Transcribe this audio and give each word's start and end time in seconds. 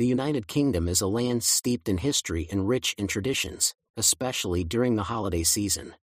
the 0.00 0.06
United 0.06 0.48
Kingdom 0.48 0.88
is 0.88 1.02
a 1.02 1.06
land 1.06 1.42
steeped 1.42 1.86
in 1.86 1.98
history 1.98 2.48
and 2.50 2.66
rich 2.66 2.94
in 2.96 3.06
traditions, 3.06 3.74
especially 3.98 4.64
during 4.64 4.96
the 4.96 5.02
holiday 5.12 5.42
season. 5.42 5.94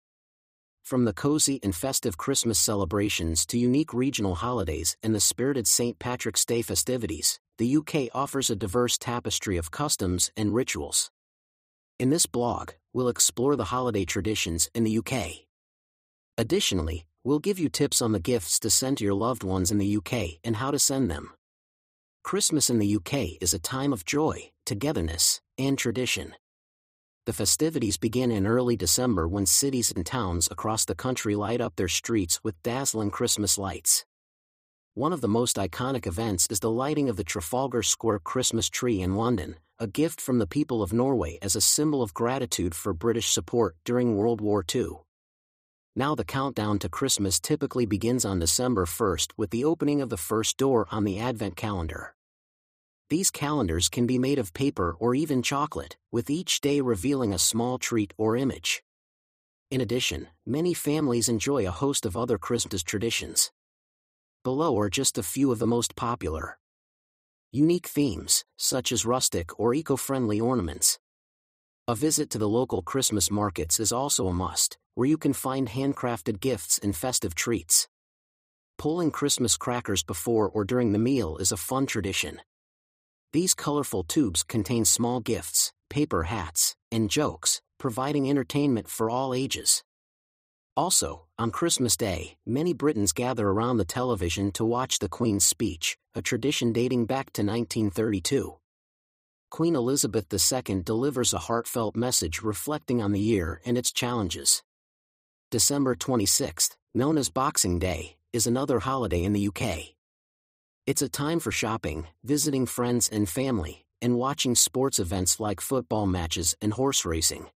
From 0.83 1.05
the 1.05 1.13
cozy 1.13 1.59
and 1.63 1.75
festive 1.75 2.15
Christmas 2.15 2.59
celebrations 2.59 3.43
to 3.47 3.57
unique 3.57 3.95
regional 3.95 4.35
holidays 4.35 4.95
and 5.01 5.15
the 5.15 5.19
spirited 5.19 5.65
St. 5.65 5.97
Patrick's 5.97 6.45
Day 6.45 6.61
festivities, 6.61 7.39
the 7.57 7.75
UK 7.77 8.09
offers 8.13 8.51
a 8.51 8.55
diverse 8.55 8.99
tapestry 8.99 9.57
of 9.57 9.71
customs 9.71 10.31
and 10.37 10.53
rituals. 10.53 11.09
In 11.97 12.11
this 12.11 12.27
blog, 12.27 12.73
we'll 12.93 13.09
explore 13.09 13.55
the 13.55 13.71
holiday 13.73 14.05
traditions 14.05 14.69
in 14.75 14.83
the 14.83 14.99
UK. 14.99 15.47
Additionally, 16.37 17.07
we'll 17.23 17.39
give 17.39 17.57
you 17.57 17.67
tips 17.67 17.99
on 18.03 18.11
the 18.11 18.19
gifts 18.19 18.59
to 18.59 18.69
send 18.69 18.99
to 18.99 19.05
your 19.05 19.15
loved 19.15 19.43
ones 19.43 19.71
in 19.71 19.79
the 19.79 19.97
UK 19.97 20.37
and 20.43 20.57
how 20.57 20.69
to 20.69 20.77
send 20.77 21.09
them. 21.09 21.31
Christmas 22.27 22.69
in 22.69 22.77
the 22.77 22.93
UK 22.97 23.39
is 23.39 23.53
a 23.53 23.57
time 23.57 23.93
of 23.93 24.03
joy, 24.03 24.51
togetherness, 24.65 25.39
and 25.57 25.77
tradition. 25.77 26.33
The 27.25 27.31
festivities 27.31 27.95
begin 27.95 28.31
in 28.31 28.45
early 28.45 28.75
December 28.75 29.29
when 29.29 29.45
cities 29.45 29.93
and 29.95 30.05
towns 30.05 30.49
across 30.51 30.83
the 30.83 30.93
country 30.93 31.35
light 31.35 31.61
up 31.61 31.77
their 31.77 31.87
streets 31.87 32.41
with 32.43 32.61
dazzling 32.63 33.11
Christmas 33.11 33.57
lights. 33.57 34.05
One 34.93 35.13
of 35.13 35.21
the 35.21 35.29
most 35.29 35.55
iconic 35.55 36.05
events 36.05 36.47
is 36.49 36.59
the 36.59 36.69
lighting 36.69 37.07
of 37.07 37.15
the 37.15 37.23
Trafalgar 37.23 37.81
Square 37.81 38.19
Christmas 38.25 38.69
tree 38.69 38.99
in 38.99 39.15
London, 39.15 39.55
a 39.79 39.87
gift 39.87 40.19
from 40.19 40.37
the 40.37 40.47
people 40.47 40.83
of 40.83 40.91
Norway 40.91 41.39
as 41.41 41.55
a 41.55 41.61
symbol 41.61 42.01
of 42.03 42.13
gratitude 42.13 42.75
for 42.75 42.93
British 42.93 43.29
support 43.29 43.77
during 43.85 44.17
World 44.17 44.41
War 44.41 44.65
II. 44.75 44.97
Now 45.95 46.13
the 46.13 46.25
countdown 46.25 46.77
to 46.79 46.89
Christmas 46.89 47.39
typically 47.39 47.85
begins 47.85 48.25
on 48.25 48.39
December 48.39 48.85
1st 48.85 49.31
with 49.37 49.51
the 49.51 49.63
opening 49.63 50.01
of 50.01 50.09
the 50.09 50.17
first 50.17 50.57
door 50.57 50.89
on 50.91 51.05
the 51.05 51.19
Advent 51.19 51.55
calendar. 51.55 52.16
These 53.09 53.31
calendars 53.31 53.87
can 53.87 54.05
be 54.05 54.19
made 54.19 54.37
of 54.37 54.53
paper 54.53 54.97
or 54.99 55.15
even 55.15 55.41
chocolate, 55.41 55.95
with 56.11 56.29
each 56.29 56.59
day 56.59 56.81
revealing 56.81 57.33
a 57.33 57.39
small 57.39 57.77
treat 57.77 58.13
or 58.17 58.35
image. 58.35 58.83
In 59.71 59.79
addition, 59.79 60.27
many 60.45 60.73
families 60.73 61.29
enjoy 61.29 61.65
a 61.65 61.71
host 61.71 62.05
of 62.05 62.17
other 62.17 62.37
Christmas 62.37 62.83
traditions. 62.83 63.51
Below 64.43 64.77
are 64.77 64.89
just 64.89 65.17
a 65.17 65.23
few 65.23 65.53
of 65.53 65.59
the 65.59 65.67
most 65.67 65.95
popular. 65.95 66.57
Unique 67.53 67.87
themes, 67.87 68.43
such 68.57 68.91
as 68.91 69.05
rustic 69.05 69.57
or 69.57 69.73
eco-friendly 69.73 70.41
ornaments. 70.41 70.99
A 71.87 71.95
visit 71.95 72.29
to 72.31 72.37
the 72.37 72.49
local 72.49 72.81
Christmas 72.81 73.31
markets 73.31 73.79
is 73.79 73.93
also 73.93 74.27
a 74.27 74.33
must, 74.33 74.77
where 74.95 75.07
you 75.07 75.17
can 75.17 75.31
find 75.31 75.69
handcrafted 75.69 76.41
gifts 76.41 76.77
and 76.77 76.93
festive 76.93 77.35
treats. 77.35 77.87
Pulling 78.77 79.11
Christmas 79.11 79.55
crackers 79.55 80.03
before 80.03 80.49
or 80.49 80.65
during 80.65 80.91
the 80.91 80.99
meal 80.99 81.37
is 81.37 81.53
a 81.53 81.57
fun 81.57 81.85
tradition. 81.85 82.41
These 83.33 83.53
colorful 83.53 84.03
tubes 84.03 84.43
contain 84.43 84.85
small 84.85 85.19
gifts, 85.19 85.73
paper 85.89 86.23
hats, 86.23 86.75
and 86.91 87.09
jokes, 87.09 87.61
providing 87.77 88.29
entertainment 88.29 88.87
for 88.87 89.09
all 89.09 89.33
ages. 89.33 89.83
Also, 90.77 91.25
on 91.37 91.51
Christmas 91.51 91.97
Day, 91.97 92.37
many 92.45 92.71
Britons 92.71 93.11
gather 93.11 93.49
around 93.49 93.77
the 93.77 93.85
television 93.85 94.51
to 94.53 94.63
watch 94.63 94.99
the 94.99 95.09
Queen's 95.09 95.43
speech, 95.43 95.97
a 96.15 96.21
tradition 96.21 96.71
dating 96.71 97.05
back 97.05 97.33
to 97.33 97.41
1932. 97.41 98.57
Queen 99.49 99.75
Elizabeth 99.75 100.27
II 100.31 100.83
delivers 100.83 101.33
a 101.33 101.39
heartfelt 101.39 101.95
message 101.95 102.41
reflecting 102.41 103.01
on 103.01 103.11
the 103.11 103.19
year 103.19 103.59
and 103.65 103.77
its 103.77 103.91
challenges. 103.91 104.63
December 105.51 105.95
26th, 105.95 106.77
known 106.93 107.17
as 107.17 107.29
Boxing 107.29 107.79
Day, 107.79 108.17
is 108.31 108.47
another 108.47 108.79
holiday 108.79 109.23
in 109.23 109.33
the 109.33 109.47
UK. 109.47 109.96
It's 110.87 111.01
a 111.01 111.09
time 111.09 111.41
for 111.41 111.51
shopping, 111.51 112.07
visiting 112.23 112.65
friends 112.65 113.09
and 113.09 113.27
family, 113.27 113.85
and 114.01 114.15
watching 114.15 114.55
sports 114.55 114.99
events 114.99 115.37
like 115.37 115.59
football 115.59 116.07
matches 116.07 116.55
and 116.61 116.71
horse 116.71 117.03
racing. 117.03 117.47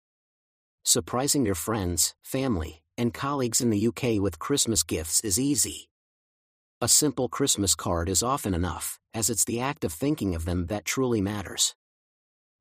Surprising 0.83 1.45
your 1.45 1.55
friends, 1.55 2.13
family, 2.21 2.83
and 2.97 3.13
colleagues 3.13 3.61
in 3.61 3.69
the 3.69 3.87
UK 3.87 4.21
with 4.21 4.37
Christmas 4.37 4.83
gifts 4.83 5.21
is 5.21 5.39
easy. 5.39 5.87
A 6.81 6.89
simple 6.89 7.29
Christmas 7.29 7.73
card 7.73 8.09
is 8.09 8.21
often 8.21 8.53
enough, 8.53 8.99
as 9.13 9.29
it's 9.29 9.45
the 9.45 9.61
act 9.61 9.85
of 9.85 9.93
thinking 9.93 10.35
of 10.35 10.43
them 10.43 10.65
that 10.65 10.83
truly 10.83 11.21
matters. 11.21 11.73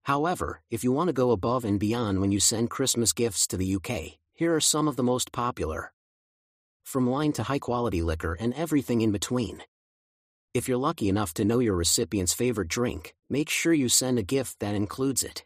However, 0.05 0.63
if 0.71 0.85
you 0.85 0.93
want 0.93 1.09
to 1.09 1.13
go 1.13 1.33
above 1.33 1.65
and 1.65 1.81
beyond 1.81 2.21
when 2.21 2.31
you 2.31 2.39
send 2.39 2.71
Christmas 2.71 3.13
gifts 3.13 3.49
to 3.49 3.57
the 3.57 3.75
UK, 3.75 4.21
here 4.35 4.55
are 4.55 4.61
some 4.61 4.87
of 4.87 4.95
the 4.95 5.03
most 5.03 5.33
popular. 5.33 5.93
From 6.85 7.07
wine 7.07 7.33
to 7.33 7.43
high 7.43 7.59
quality 7.59 8.03
liquor 8.03 8.37
and 8.39 8.55
everything 8.55 9.01
in 9.01 9.11
between. 9.11 9.65
If 10.53 10.67
you're 10.67 10.79
lucky 10.79 11.09
enough 11.09 11.33
to 11.35 11.45
know 11.45 11.61
your 11.61 11.77
recipient's 11.77 12.35
favorite 12.35 12.67
drink, 12.67 13.15
make 13.29 13.49
sure 13.49 13.73
you 13.73 13.89
send 13.89 14.19
a 14.19 14.25
gift 14.25 14.59
that 14.59 14.75
includes 14.75 15.23
it. 15.23 15.45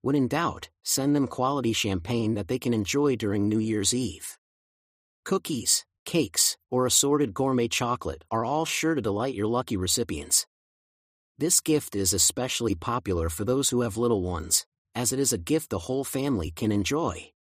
When 0.00 0.16
in 0.16 0.26
doubt, 0.26 0.70
send 0.82 1.14
them 1.14 1.26
quality 1.26 1.74
champagne 1.74 2.34
that 2.34 2.48
they 2.48 2.58
can 2.58 2.72
enjoy 2.72 3.16
during 3.16 3.46
New 3.46 3.58
Year's 3.58 3.92
Eve. 3.92 4.38
Cookies, 5.26 5.84
cakes, 6.06 6.56
or 6.70 6.86
assorted 6.86 7.34
gourmet 7.34 7.68
chocolate 7.68 8.24
are 8.30 8.42
all 8.42 8.64
sure 8.64 8.94
to 8.94 9.02
delight 9.02 9.34
your 9.34 9.48
lucky 9.48 9.76
recipients. 9.76 10.46
This 11.36 11.60
gift 11.60 11.94
is 11.94 12.14
especially 12.14 12.74
popular 12.74 13.28
for 13.28 13.44
those 13.44 13.68
who 13.68 13.82
have 13.82 13.98
little 13.98 14.22
ones, 14.22 14.64
as 14.94 15.12
it 15.12 15.18
is 15.18 15.34
a 15.34 15.38
gift 15.52 15.68
the 15.68 15.80
whole 15.80 16.04
family 16.04 16.50
can 16.50 16.72
enjoy. 16.72 17.32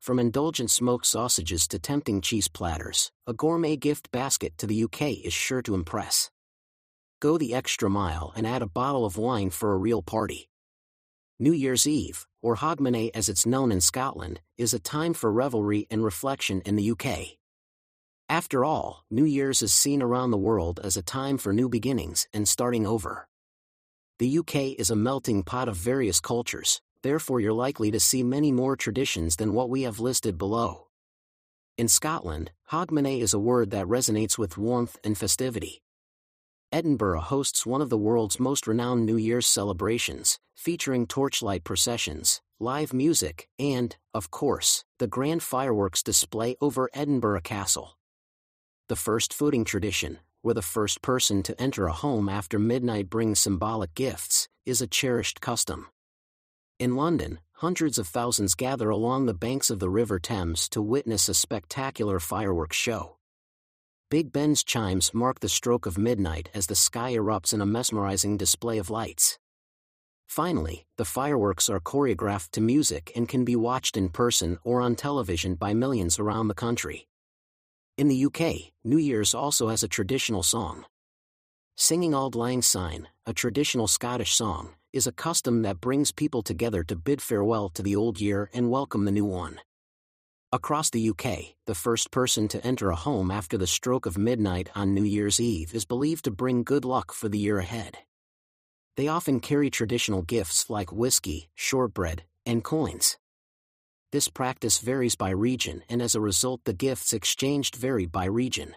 From 0.00 0.18
indulgent 0.18 0.70
smoked 0.70 1.06
sausages 1.06 1.66
to 1.68 1.78
tempting 1.78 2.20
cheese 2.20 2.48
platters, 2.48 3.10
a 3.26 3.32
gourmet 3.32 3.76
gift 3.76 4.10
basket 4.12 4.56
to 4.58 4.66
the 4.66 4.84
UK 4.84 5.24
is 5.24 5.32
sure 5.32 5.62
to 5.62 5.74
impress. 5.74 6.30
Go 7.20 7.38
the 7.38 7.54
extra 7.54 7.88
mile 7.88 8.32
and 8.36 8.46
add 8.46 8.62
a 8.62 8.66
bottle 8.66 9.04
of 9.04 9.16
wine 9.16 9.50
for 9.50 9.72
a 9.72 9.78
real 9.78 10.02
party. 10.02 10.48
New 11.38 11.52
Year's 11.52 11.86
Eve, 11.86 12.26
or 12.40 12.56
Hogmanay 12.56 13.10
as 13.14 13.28
it's 13.28 13.44
known 13.44 13.72
in 13.72 13.80
Scotland, 13.80 14.40
is 14.56 14.72
a 14.72 14.78
time 14.78 15.12
for 15.12 15.32
revelry 15.32 15.86
and 15.90 16.04
reflection 16.04 16.62
in 16.62 16.76
the 16.76 16.90
UK. 16.92 17.36
After 18.28 18.64
all, 18.64 19.04
New 19.10 19.24
Year's 19.24 19.62
is 19.62 19.72
seen 19.72 20.02
around 20.02 20.30
the 20.30 20.36
world 20.36 20.80
as 20.82 20.96
a 20.96 21.02
time 21.02 21.38
for 21.38 21.52
new 21.52 21.68
beginnings 21.68 22.26
and 22.32 22.48
starting 22.48 22.86
over. 22.86 23.28
The 24.18 24.38
UK 24.38 24.78
is 24.78 24.90
a 24.90 24.96
melting 24.96 25.42
pot 25.42 25.68
of 25.68 25.76
various 25.76 26.20
cultures, 26.20 26.80
therefore 27.06 27.40
you're 27.40 27.52
likely 27.52 27.90
to 27.92 28.00
see 28.00 28.22
many 28.22 28.50
more 28.50 28.76
traditions 28.76 29.36
than 29.36 29.54
what 29.54 29.70
we 29.70 29.82
have 29.82 30.00
listed 30.00 30.36
below. 30.36 30.88
In 31.78 31.88
Scotland, 31.88 32.50
Hogmanay 32.72 33.20
is 33.20 33.32
a 33.32 33.38
word 33.38 33.70
that 33.70 33.86
resonates 33.86 34.36
with 34.36 34.58
warmth 34.58 34.98
and 35.04 35.16
festivity. 35.16 35.82
Edinburgh 36.72 37.20
hosts 37.20 37.64
one 37.64 37.80
of 37.80 37.90
the 37.90 37.98
world's 37.98 38.40
most 38.40 38.66
renowned 38.66 39.06
New 39.06 39.16
Year's 39.16 39.46
celebrations, 39.46 40.38
featuring 40.54 41.06
torchlight 41.06 41.62
processions, 41.62 42.40
live 42.58 42.92
music, 42.92 43.48
and, 43.58 43.96
of 44.12 44.30
course, 44.30 44.84
the 44.98 45.06
grand 45.06 45.42
fireworks 45.42 46.02
display 46.02 46.56
over 46.60 46.90
Edinburgh 46.92 47.42
Castle. 47.42 47.96
The 48.88 48.96
first 48.96 49.32
footing 49.32 49.64
tradition, 49.64 50.18
where 50.42 50.54
the 50.54 50.62
first 50.62 51.02
person 51.02 51.42
to 51.44 51.60
enter 51.60 51.86
a 51.86 51.92
home 51.92 52.28
after 52.28 52.58
midnight 52.58 53.10
brings 53.10 53.38
symbolic 53.38 53.94
gifts, 53.94 54.48
is 54.64 54.80
a 54.80 54.86
cherished 54.86 55.40
custom. 55.40 55.86
In 56.78 56.94
London, 56.94 57.38
hundreds 57.52 57.96
of 57.96 58.06
thousands 58.06 58.54
gather 58.54 58.90
along 58.90 59.24
the 59.24 59.32
banks 59.32 59.70
of 59.70 59.78
the 59.78 59.88
River 59.88 60.18
Thames 60.18 60.68
to 60.68 60.82
witness 60.82 61.26
a 61.26 61.32
spectacular 61.32 62.20
fireworks 62.20 62.76
show. 62.76 63.16
Big 64.10 64.30
Ben's 64.30 64.62
chimes 64.62 65.14
mark 65.14 65.40
the 65.40 65.48
stroke 65.48 65.86
of 65.86 65.96
midnight 65.96 66.50
as 66.52 66.66
the 66.66 66.74
sky 66.74 67.14
erupts 67.14 67.54
in 67.54 67.62
a 67.62 67.66
mesmerizing 67.66 68.36
display 68.36 68.76
of 68.76 68.90
lights. 68.90 69.38
Finally, 70.26 70.84
the 70.98 71.06
fireworks 71.06 71.70
are 71.70 71.80
choreographed 71.80 72.50
to 72.50 72.60
music 72.60 73.10
and 73.16 73.26
can 73.26 73.42
be 73.42 73.56
watched 73.56 73.96
in 73.96 74.10
person 74.10 74.58
or 74.62 74.82
on 74.82 74.94
television 74.94 75.54
by 75.54 75.72
millions 75.72 76.18
around 76.18 76.48
the 76.48 76.54
country. 76.54 77.08
In 77.96 78.08
the 78.08 78.26
UK, 78.26 78.72
New 78.84 78.98
Year's 78.98 79.34
also 79.34 79.68
has 79.68 79.82
a 79.82 79.88
traditional 79.88 80.42
song. 80.42 80.84
Singing 81.78 82.14
Auld 82.14 82.34
Lang 82.34 82.62
Syne, 82.62 83.06
a 83.26 83.34
traditional 83.34 83.86
Scottish 83.86 84.34
song, 84.34 84.70
is 84.94 85.06
a 85.06 85.12
custom 85.12 85.60
that 85.60 85.78
brings 85.78 86.10
people 86.10 86.40
together 86.40 86.82
to 86.82 86.96
bid 86.96 87.20
farewell 87.20 87.68
to 87.68 87.82
the 87.82 87.94
old 87.94 88.18
year 88.18 88.48
and 88.54 88.70
welcome 88.70 89.04
the 89.04 89.12
new 89.12 89.26
one. 89.26 89.60
Across 90.52 90.88
the 90.88 91.10
UK, 91.10 91.54
the 91.66 91.74
first 91.74 92.10
person 92.10 92.48
to 92.48 92.66
enter 92.66 92.88
a 92.88 92.96
home 92.96 93.30
after 93.30 93.58
the 93.58 93.66
stroke 93.66 94.06
of 94.06 94.16
midnight 94.16 94.70
on 94.74 94.94
New 94.94 95.04
Year's 95.04 95.38
Eve 95.38 95.74
is 95.74 95.84
believed 95.84 96.24
to 96.24 96.30
bring 96.30 96.64
good 96.64 96.86
luck 96.86 97.12
for 97.12 97.28
the 97.28 97.38
year 97.38 97.58
ahead. 97.58 97.98
They 98.96 99.08
often 99.08 99.38
carry 99.38 99.68
traditional 99.68 100.22
gifts 100.22 100.70
like 100.70 100.90
whiskey, 100.90 101.50
shortbread, 101.54 102.22
and 102.46 102.64
coins. 102.64 103.18
This 104.12 104.28
practice 104.28 104.78
varies 104.78 105.14
by 105.14 105.28
region 105.28 105.82
and 105.90 106.00
as 106.00 106.14
a 106.14 106.22
result 106.22 106.62
the 106.64 106.72
gifts 106.72 107.12
exchanged 107.12 107.76
vary 107.76 108.06
by 108.06 108.24
region. 108.24 108.76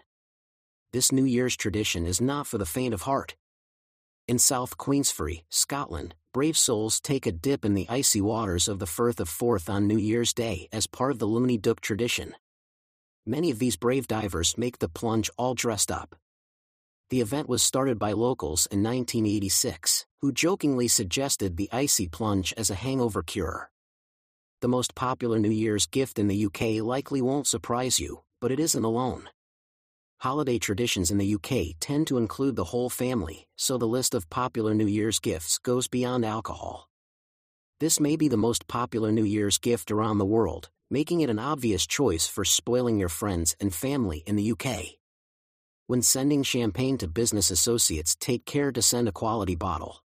This 0.92 1.12
New 1.12 1.24
Year's 1.24 1.56
tradition 1.56 2.06
is 2.06 2.20
not 2.20 2.46
for 2.46 2.58
the 2.58 2.66
faint 2.66 2.94
of 2.94 3.02
heart, 3.02 3.36
in 4.30 4.38
South 4.38 4.78
Queensferry, 4.78 5.42
Scotland, 5.48 6.14
brave 6.32 6.56
souls 6.56 7.00
take 7.00 7.26
a 7.26 7.32
dip 7.32 7.64
in 7.64 7.74
the 7.74 7.88
icy 7.88 8.20
waters 8.20 8.68
of 8.68 8.78
the 8.78 8.86
Firth 8.86 9.18
of 9.18 9.28
Forth 9.28 9.68
on 9.68 9.88
New 9.88 9.98
Year's 9.98 10.32
Day 10.32 10.68
as 10.72 10.86
part 10.86 11.10
of 11.10 11.18
the 11.18 11.26
Loony 11.26 11.58
Dook 11.58 11.80
tradition. 11.80 12.36
Many 13.26 13.50
of 13.50 13.58
these 13.58 13.74
brave 13.74 14.06
divers 14.06 14.56
make 14.56 14.78
the 14.78 14.88
plunge 14.88 15.30
all 15.36 15.54
dressed 15.54 15.90
up. 15.90 16.14
The 17.08 17.20
event 17.20 17.48
was 17.48 17.60
started 17.60 17.98
by 17.98 18.12
locals 18.12 18.66
in 18.66 18.84
1986, 18.84 20.06
who 20.20 20.30
jokingly 20.30 20.86
suggested 20.86 21.56
the 21.56 21.68
icy 21.72 22.06
plunge 22.06 22.54
as 22.56 22.70
a 22.70 22.76
hangover 22.76 23.24
cure. 23.24 23.72
The 24.60 24.68
most 24.68 24.94
popular 24.94 25.40
New 25.40 25.50
Year's 25.50 25.86
gift 25.86 26.20
in 26.20 26.28
the 26.28 26.46
UK 26.46 26.80
likely 26.84 27.20
won't 27.20 27.48
surprise 27.48 27.98
you, 27.98 28.22
but 28.40 28.52
it 28.52 28.60
isn't 28.60 28.84
alone. 28.84 29.28
Holiday 30.20 30.58
traditions 30.58 31.10
in 31.10 31.16
the 31.16 31.34
UK 31.36 31.76
tend 31.80 32.06
to 32.06 32.18
include 32.18 32.54
the 32.54 32.64
whole 32.64 32.90
family, 32.90 33.48
so 33.56 33.78
the 33.78 33.88
list 33.88 34.14
of 34.14 34.28
popular 34.28 34.74
New 34.74 34.86
Year's 34.86 35.18
gifts 35.18 35.56
goes 35.56 35.88
beyond 35.88 36.26
alcohol. 36.26 36.90
This 37.78 37.98
may 37.98 38.16
be 38.16 38.28
the 38.28 38.36
most 38.36 38.68
popular 38.68 39.12
New 39.12 39.24
Year's 39.24 39.56
gift 39.56 39.90
around 39.90 40.18
the 40.18 40.26
world, 40.26 40.68
making 40.90 41.22
it 41.22 41.30
an 41.30 41.38
obvious 41.38 41.86
choice 41.86 42.26
for 42.26 42.44
spoiling 42.44 43.00
your 43.00 43.08
friends 43.08 43.56
and 43.60 43.74
family 43.74 44.22
in 44.26 44.36
the 44.36 44.52
UK. 44.52 44.98
When 45.86 46.02
sending 46.02 46.42
champagne 46.42 46.98
to 46.98 47.08
business 47.08 47.50
associates, 47.50 48.14
take 48.14 48.44
care 48.44 48.72
to 48.72 48.82
send 48.82 49.08
a 49.08 49.12
quality 49.12 49.54
bottle. 49.54 50.04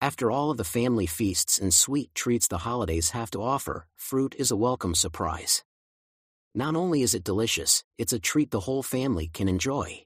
After 0.00 0.30
all 0.30 0.50
of 0.50 0.56
the 0.56 0.64
family 0.64 1.04
feasts 1.04 1.58
and 1.58 1.74
sweet 1.74 2.14
treats 2.14 2.48
the 2.48 2.64
holidays 2.64 3.10
have 3.10 3.30
to 3.32 3.42
offer, 3.42 3.84
fruit 3.94 4.34
is 4.38 4.50
a 4.50 4.56
welcome 4.56 4.94
surprise. 4.94 5.64
Not 6.58 6.74
only 6.74 7.02
is 7.02 7.14
it 7.14 7.22
delicious, 7.22 7.84
it's 7.98 8.12
a 8.12 8.18
treat 8.18 8.50
the 8.50 8.58
whole 8.66 8.82
family 8.82 9.30
can 9.32 9.48
enjoy. 9.48 10.02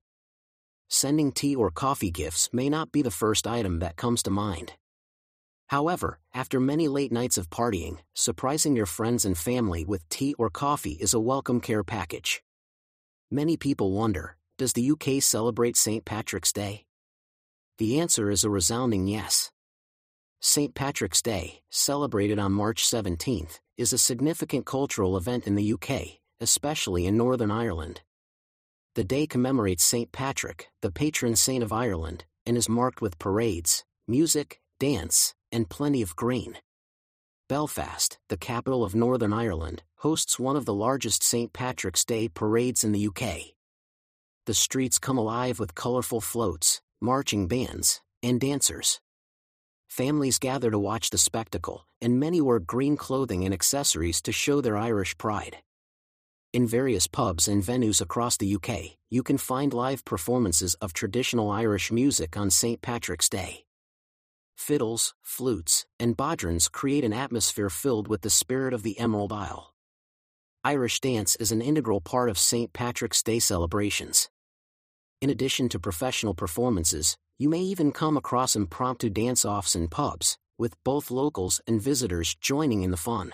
Sending 0.90 1.32
tea 1.32 1.54
or 1.56 1.70
coffee 1.70 2.10
gifts 2.10 2.50
may 2.52 2.68
not 2.68 2.92
be 2.92 3.00
the 3.00 3.10
first 3.10 3.46
item 3.46 3.78
that 3.78 3.96
comes 3.96 4.22
to 4.24 4.30
mind. 4.30 4.74
However, 5.68 6.18
after 6.34 6.60
many 6.60 6.88
late 6.88 7.10
nights 7.10 7.38
of 7.38 7.48
partying, 7.48 8.00
surprising 8.12 8.76
your 8.76 8.84
friends 8.84 9.24
and 9.24 9.38
family 9.38 9.86
with 9.86 10.06
tea 10.10 10.34
or 10.38 10.50
coffee 10.50 10.98
is 11.00 11.14
a 11.14 11.18
welcome 11.18 11.58
care 11.58 11.82
package. 11.82 12.42
Many 13.30 13.56
people 13.56 13.90
wonder 13.90 14.36
Does 14.58 14.74
the 14.74 14.90
UK 14.90 15.22
celebrate 15.22 15.78
St. 15.78 16.04
Patrick's 16.04 16.52
Day? 16.52 16.84
The 17.78 17.98
answer 17.98 18.30
is 18.30 18.44
a 18.44 18.50
resounding 18.50 19.06
yes. 19.06 19.50
St. 20.40 20.74
Patrick's 20.74 21.22
Day, 21.22 21.62
celebrated 21.70 22.38
on 22.38 22.52
March 22.52 22.84
17th, 22.86 23.58
is 23.78 23.94
a 23.94 24.04
significant 24.10 24.66
cultural 24.66 25.16
event 25.16 25.46
in 25.46 25.54
the 25.54 25.72
UK, 25.72 26.20
especially 26.42 27.06
in 27.06 27.16
Northern 27.16 27.50
Ireland. 27.50 28.02
The 28.94 29.04
day 29.04 29.26
commemorates 29.26 29.84
St. 29.84 30.12
Patrick, 30.12 30.68
the 30.82 30.90
patron 30.90 31.36
saint 31.36 31.62
of 31.62 31.72
Ireland, 31.72 32.24
and 32.44 32.56
is 32.56 32.68
marked 32.68 33.00
with 33.00 33.18
parades, 33.18 33.84
music, 34.06 34.60
dance, 34.78 35.34
and 35.50 35.70
plenty 35.70 36.02
of 36.02 36.16
green. 36.16 36.58
Belfast, 37.48 38.18
the 38.28 38.36
capital 38.36 38.84
of 38.84 38.94
Northern 38.94 39.32
Ireland, 39.32 39.82
hosts 39.96 40.38
one 40.38 40.56
of 40.56 40.64
the 40.64 40.74
largest 40.74 41.22
St. 41.22 41.52
Patrick's 41.52 42.04
Day 42.04 42.28
parades 42.28 42.82
in 42.82 42.92
the 42.92 43.06
UK. 43.06 43.54
The 44.46 44.54
streets 44.54 44.98
come 44.98 45.18
alive 45.18 45.60
with 45.60 45.74
colourful 45.74 46.20
floats, 46.20 46.82
marching 47.00 47.46
bands, 47.46 48.00
and 48.22 48.40
dancers. 48.40 49.00
Families 49.88 50.38
gather 50.38 50.70
to 50.70 50.78
watch 50.78 51.10
the 51.10 51.18
spectacle, 51.18 51.86
and 52.00 52.18
many 52.18 52.40
wear 52.40 52.58
green 52.58 52.96
clothing 52.96 53.44
and 53.44 53.52
accessories 53.52 54.22
to 54.22 54.32
show 54.32 54.60
their 54.60 54.76
Irish 54.76 55.16
pride. 55.18 55.58
In 56.52 56.66
various 56.66 57.06
pubs 57.06 57.48
and 57.48 57.62
venues 57.62 58.02
across 58.02 58.36
the 58.36 58.54
UK, 58.56 58.98
you 59.08 59.22
can 59.22 59.38
find 59.38 59.72
live 59.72 60.04
performances 60.04 60.74
of 60.82 60.92
traditional 60.92 61.50
Irish 61.50 61.90
music 61.90 62.36
on 62.36 62.50
St. 62.50 62.82
Patrick's 62.82 63.30
Day 63.30 63.64
fiddles, 64.54 65.14
flutes, 65.22 65.86
and 65.98 66.16
bodhrans 66.16 66.70
create 66.70 67.04
an 67.04 67.12
atmosphere 67.12 67.70
filled 67.70 68.06
with 68.06 68.20
the 68.20 68.30
spirit 68.30 68.74
of 68.74 68.82
the 68.82 68.96
Emerald 69.00 69.32
Isle. 69.32 69.72
Irish 70.62 71.00
dance 71.00 71.34
is 71.36 71.50
an 71.50 71.62
integral 71.62 72.00
part 72.00 72.28
of 72.28 72.38
St. 72.38 72.72
Patrick's 72.72 73.22
Day 73.22 73.40
celebrations. 73.40 74.28
In 75.20 75.30
addition 75.30 75.68
to 75.70 75.80
professional 75.80 76.34
performances, 76.34 77.16
you 77.38 77.48
may 77.48 77.60
even 77.60 77.92
come 77.92 78.16
across 78.16 78.54
impromptu 78.54 79.08
dance 79.10 79.44
offs 79.44 79.74
in 79.74 79.88
pubs, 79.88 80.36
with 80.58 80.76
both 80.84 81.10
locals 81.10 81.60
and 81.66 81.82
visitors 81.82 82.36
joining 82.40 82.82
in 82.82 82.92
the 82.92 82.96
fun. 82.96 83.32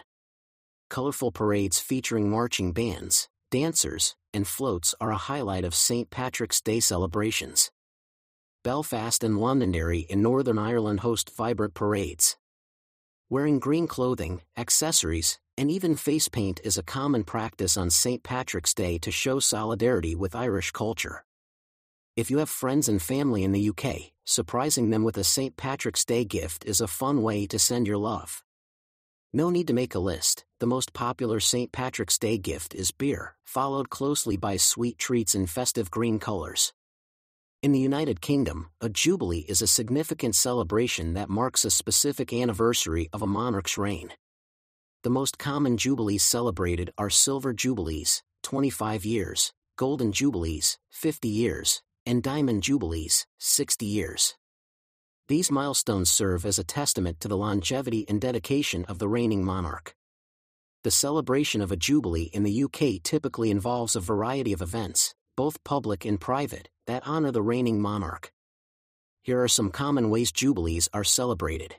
Colorful 0.90 1.32
parades 1.32 1.78
featuring 1.78 2.30
marching 2.30 2.72
bands, 2.72 3.28
dancers, 3.50 4.16
and 4.32 4.48
floats 4.48 4.94
are 5.00 5.10
a 5.10 5.16
highlight 5.18 5.64
of 5.64 5.74
St. 5.74 6.08
Patrick's 6.08 6.62
Day 6.62 6.80
celebrations. 6.80 7.70
Belfast 8.64 9.22
and 9.22 9.38
Londonderry 9.38 10.00
in 10.00 10.22
Northern 10.22 10.58
Ireland 10.58 11.00
host 11.00 11.30
vibrant 11.36 11.74
parades. 11.74 12.38
Wearing 13.28 13.58
green 13.58 13.86
clothing, 13.86 14.40
accessories, 14.56 15.38
and 15.58 15.70
even 15.70 15.94
face 15.94 16.28
paint 16.28 16.60
is 16.64 16.78
a 16.78 16.82
common 16.82 17.22
practice 17.22 17.76
on 17.76 17.90
St. 17.90 18.22
Patrick's 18.22 18.72
Day 18.72 18.96
to 18.98 19.10
show 19.10 19.40
solidarity 19.40 20.14
with 20.14 20.34
Irish 20.34 20.70
culture. 20.70 21.24
If 22.16 22.30
you 22.30 22.38
have 22.38 22.48
friends 22.48 22.88
and 22.88 23.00
family 23.00 23.44
in 23.44 23.52
the 23.52 23.68
UK, 23.68 24.12
surprising 24.24 24.88
them 24.88 25.04
with 25.04 25.18
a 25.18 25.24
St. 25.24 25.54
Patrick's 25.56 26.06
Day 26.06 26.24
gift 26.24 26.64
is 26.64 26.80
a 26.80 26.88
fun 26.88 27.22
way 27.22 27.46
to 27.46 27.58
send 27.58 27.86
your 27.86 27.98
love. 27.98 28.42
No 29.32 29.50
need 29.50 29.66
to 29.66 29.74
make 29.74 29.94
a 29.94 29.98
list, 29.98 30.46
the 30.58 30.66
most 30.66 30.94
popular 30.94 31.38
St. 31.38 31.70
Patrick's 31.70 32.18
Day 32.18 32.38
gift 32.38 32.74
is 32.74 32.92
beer, 32.92 33.34
followed 33.44 33.90
closely 33.90 34.38
by 34.38 34.56
sweet 34.56 34.96
treats 34.96 35.34
in 35.34 35.46
festive 35.46 35.90
green 35.90 36.18
colors. 36.18 36.72
In 37.62 37.72
the 37.72 37.78
United 37.78 38.22
Kingdom, 38.22 38.70
a 38.80 38.88
jubilee 38.88 39.44
is 39.46 39.60
a 39.60 39.66
significant 39.66 40.34
celebration 40.34 41.12
that 41.12 41.28
marks 41.28 41.66
a 41.66 41.70
specific 41.70 42.32
anniversary 42.32 43.10
of 43.12 43.20
a 43.20 43.26
monarch's 43.26 43.76
reign. 43.76 44.12
The 45.02 45.10
most 45.10 45.36
common 45.36 45.76
jubilees 45.76 46.22
celebrated 46.22 46.90
are 46.96 47.10
silver 47.10 47.52
jubilees, 47.52 48.22
25 48.44 49.04
years, 49.04 49.52
golden 49.76 50.10
jubilees, 50.10 50.78
50 50.90 51.28
years, 51.28 51.82
and 52.06 52.22
diamond 52.22 52.62
jubilees, 52.62 53.26
60 53.38 53.84
years. 53.84 54.36
These 55.28 55.50
milestones 55.50 56.08
serve 56.08 56.46
as 56.46 56.58
a 56.58 56.64
testament 56.64 57.20
to 57.20 57.28
the 57.28 57.36
longevity 57.36 58.06
and 58.08 58.18
dedication 58.18 58.86
of 58.86 58.98
the 58.98 59.08
reigning 59.08 59.44
monarch. 59.44 59.94
The 60.84 60.90
celebration 60.90 61.60
of 61.60 61.70
a 61.70 61.76
jubilee 61.76 62.30
in 62.32 62.44
the 62.44 62.64
UK 62.64 63.02
typically 63.02 63.50
involves 63.50 63.94
a 63.94 64.00
variety 64.00 64.54
of 64.54 64.62
events, 64.62 65.14
both 65.36 65.62
public 65.64 66.06
and 66.06 66.18
private, 66.18 66.70
that 66.86 67.06
honor 67.06 67.30
the 67.30 67.42
reigning 67.42 67.78
monarch. 67.78 68.32
Here 69.22 69.42
are 69.42 69.48
some 69.48 69.70
common 69.70 70.08
ways 70.08 70.32
jubilees 70.32 70.88
are 70.94 71.04
celebrated. 71.04 71.74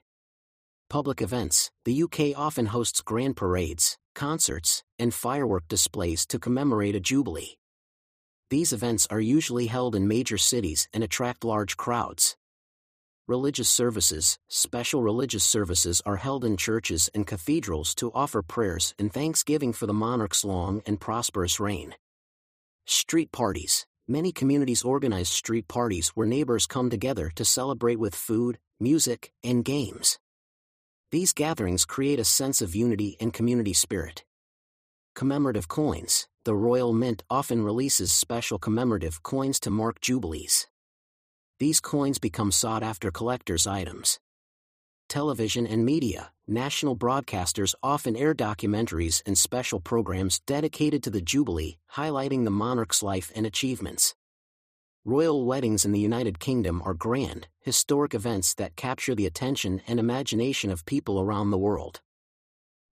Public 0.88 1.20
events 1.20 1.72
The 1.86 2.04
UK 2.04 2.38
often 2.38 2.68
hosts 2.68 3.02
grand 3.02 3.36
parades, 3.36 3.98
concerts, 4.14 4.84
and 5.00 5.12
firework 5.12 5.68
displays 5.68 6.28
to 6.28 6.38
commemorate 6.38 6.96
a 6.96 7.00
jubilee. 7.00 7.58
These 8.52 8.74
events 8.74 9.08
are 9.10 9.20
usually 9.20 9.66
held 9.66 9.96
in 9.96 10.08
major 10.08 10.38
cities 10.38 10.88
and 10.94 11.04
attract 11.04 11.44
large 11.44 11.78
crowds. 11.78 12.36
Religious 13.30 13.70
services 13.70 14.40
Special 14.48 15.04
religious 15.04 15.44
services 15.44 16.02
are 16.04 16.16
held 16.16 16.44
in 16.44 16.58
churches 16.58 17.12
and 17.14 17.28
cathedrals 17.28 17.94
to 17.94 18.12
offer 18.16 18.42
prayers 18.42 18.96
and 18.98 19.14
thanksgiving 19.14 19.72
for 19.72 19.86
the 19.86 19.94
monarch's 19.94 20.44
long 20.44 20.82
and 20.88 21.00
prosperous 21.00 21.60
reign. 21.60 21.94
Street 22.88 23.32
parties. 23.32 23.86
Many 24.08 24.32
communities 24.32 24.82
organize 24.82 25.30
street 25.30 25.68
parties 25.68 26.10
where 26.16 26.26
neighbors 26.26 26.66
come 26.66 26.90
together 26.90 27.32
to 27.36 27.46
celebrate 27.46 28.00
with 28.00 28.16
food, 28.16 28.58
music, 28.80 29.32
and 29.44 29.64
games. 29.64 30.18
These 31.12 31.32
gatherings 31.32 31.86
create 31.86 32.20
a 32.20 32.26
sense 32.26 32.64
of 32.64 32.76
unity 32.76 33.16
and 33.20 33.32
community 33.32 33.74
spirit. 33.74 34.24
Commemorative 35.14 35.68
coins. 35.68 36.28
The 36.46 36.56
Royal 36.56 36.94
Mint 36.94 37.22
often 37.30 37.64
releases 37.64 38.12
special 38.12 38.58
commemorative 38.58 39.22
coins 39.22 39.60
to 39.60 39.70
mark 39.70 40.02
jubilees. 40.02 40.69
These 41.60 41.82
coins 41.82 42.20
become 42.20 42.54
sought 42.54 42.84
after 42.84 43.12
collector's 43.12 43.68
items 43.68 44.20
television 45.10 45.66
and 45.66 45.84
media, 45.84 46.32
national 46.48 46.96
broadcasters 46.96 47.74
often 47.82 48.16
air 48.16 48.34
documentaries 48.34 49.24
and 49.26 49.38
special 49.38 49.80
programs 49.80 50.40
dedicated 50.46 51.02
to 51.04 51.10
the 51.10 51.20
Jubilee, 51.20 51.80
highlighting 51.96 52.44
the 52.46 52.52
monarch's 52.52 53.02
life 53.02 53.32
and 53.36 53.46
achievements. 53.46 54.16
Royal 55.04 55.46
weddings 55.46 55.84
in 55.84 55.92
the 55.92 56.00
United 56.00 56.40
Kingdom 56.40 56.82
are 56.86 56.94
grand, 56.94 57.48
historic 57.60 58.14
events 58.14 58.54
that 58.54 58.76
capture 58.76 59.16
the 59.16 59.26
attention 59.26 59.82
and 59.88 60.00
imagination 60.00 60.70
of 60.70 60.86
people 60.86 61.20
around 61.20 61.50
the 61.50 61.58
world. 61.58 62.00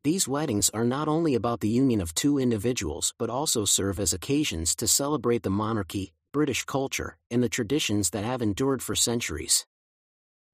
These 0.04 0.28
weddings 0.28 0.70
are 0.72 0.86
not 0.86 1.08
only 1.08 1.36
about 1.36 1.60
the 1.60 1.70
union 1.70 2.02
of 2.02 2.16
two 2.16 2.40
individuals 2.40 3.14
but 3.18 3.30
also 3.30 3.64
serve 3.64 4.00
as 4.00 4.12
occasions 4.12 4.76
to 4.78 4.88
celebrate 4.88 5.44
the 5.44 5.50
monarchy, 5.52 6.14
British 6.38 6.66
culture, 6.66 7.18
and 7.32 7.42
the 7.42 7.50
traditions 7.50 8.12
that 8.12 8.24
have 8.24 8.44
endured 8.44 8.84
for 8.84 8.94
centuries. 8.94 9.66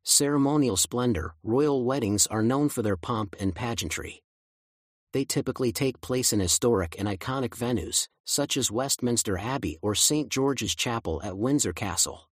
Ceremonial 0.03 0.77
splendor, 0.77 1.35
royal 1.43 1.83
weddings 1.83 2.25
are 2.27 2.41
known 2.41 2.69
for 2.69 2.81
their 2.81 2.95
pomp 2.95 3.35
and 3.37 3.53
pageantry. 3.53 4.23
They 5.11 5.25
typically 5.25 5.73
take 5.73 5.99
place 5.99 6.31
in 6.31 6.39
historic 6.39 6.95
and 6.97 7.05
iconic 7.05 7.49
venues, 7.49 8.07
such 8.23 8.55
as 8.55 8.71
Westminster 8.71 9.37
Abbey 9.37 9.77
or 9.81 9.93
St. 9.93 10.29
George's 10.29 10.73
Chapel 10.73 11.19
at 11.21 11.37
Windsor 11.37 11.73
Castle. 11.73 12.29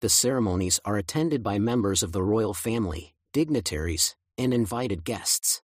The 0.00 0.08
ceremonies 0.08 0.80
are 0.84 0.96
attended 0.96 1.44
by 1.44 1.60
members 1.60 2.02
of 2.02 2.10
the 2.10 2.24
royal 2.24 2.52
family, 2.52 3.14
dignitaries, 3.32 4.16
and 4.36 4.52
invited 4.52 5.04
guests. 5.04 5.62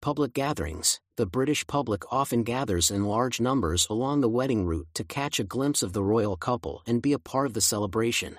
Public 0.00 0.32
gatherings 0.32 0.98
the 1.16 1.24
British 1.24 1.66
public 1.66 2.12
often 2.12 2.42
gathers 2.42 2.90
in 2.90 3.04
large 3.04 3.40
numbers 3.40 3.86
along 3.88 4.20
the 4.20 4.28
wedding 4.28 4.66
route 4.66 4.88
to 4.92 5.02
catch 5.02 5.40
a 5.40 5.44
glimpse 5.44 5.82
of 5.82 5.94
the 5.94 6.02
royal 6.02 6.36
couple 6.36 6.82
and 6.86 7.00
be 7.00 7.14
a 7.14 7.18
part 7.18 7.46
of 7.46 7.54
the 7.54 7.60
celebration. 7.62 8.38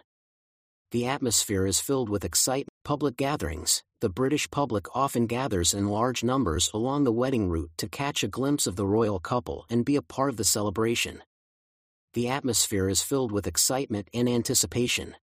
The 0.91 1.07
atmosphere 1.07 1.65
is 1.65 1.79
filled 1.79 2.07
with 2.07 2.23
excitement. 2.23 2.69
Public 2.85 3.17
gatherings, 3.17 3.81
the 3.99 4.09
British 4.09 4.49
public 4.51 4.95
often 4.95 5.25
gathers 5.25 5.73
in 5.73 5.87
large 5.87 6.23
numbers 6.23 6.69
along 6.71 7.03
the 7.03 7.11
wedding 7.11 7.49
route 7.49 7.71
to 7.77 7.87
catch 7.87 8.23
a 8.23 8.27
glimpse 8.27 8.67
of 8.67 8.75
the 8.75 8.85
royal 8.85 9.19
couple 9.19 9.65
and 9.71 9.83
be 9.83 9.95
a 9.95 10.01
part 10.03 10.29
of 10.29 10.37
the 10.37 10.43
celebration. 10.43 11.23
The 12.13 12.29
atmosphere 12.29 12.89
is 12.89 13.01
filled 13.01 13.31
with 13.31 13.47
excitement 13.47 14.07
and 14.13 14.29
anticipation. 14.29 15.15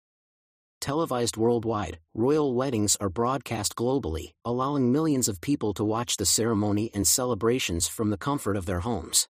Televised 0.84 1.38
worldwide, 1.38 2.00
royal 2.14 2.54
weddings 2.54 2.98
are 3.00 3.08
broadcast 3.08 3.74
globally, 3.74 4.34
allowing 4.44 4.92
millions 4.92 5.30
of 5.30 5.40
people 5.40 5.74
to 5.74 5.82
watch 5.86 6.18
the 6.18 6.26
ceremony 6.26 6.92
and 6.94 7.08
celebrations 7.08 7.88
from 7.88 8.10
the 8.10 8.18
comfort 8.18 8.58
of 8.58 8.66
their 8.66 8.82
homes. 8.82 9.30